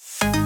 you 0.00 0.39